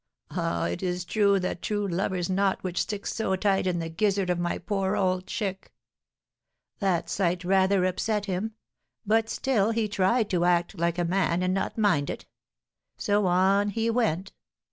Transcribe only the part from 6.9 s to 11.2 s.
sight rather upset him; but still he tried to act like a